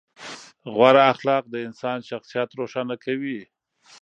[0.73, 3.41] غوره اخلاق د انسان شخصیت روښانه کوي.